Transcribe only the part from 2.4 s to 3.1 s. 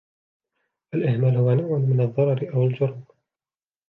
أو الجرم